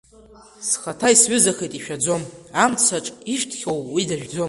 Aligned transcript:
Схаҭа 0.69 1.09
исҩызахеит 1.13 1.73
ишәаӡом, 1.75 2.23
амцаҿ 2.63 3.05
ишәҭхьоу 3.33 3.79
уи 3.95 4.03
дажәӡом. 4.09 4.39